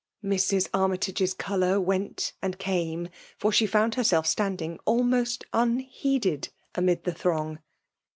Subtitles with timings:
[0.25, 0.67] Mrs.
[0.73, 7.59] Amytage*8 colour went and came« for al^e found hevself standing almost unheeded amid the throng